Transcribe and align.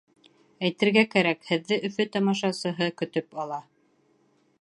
Әйтергә 0.67 1.03
кәрәк: 1.11 1.43
һеҙҙе 1.49 1.77
Өфө 1.89 2.07
тамашасыһы 2.15 2.87
көтөп 3.03 3.39
ала. 3.45 3.61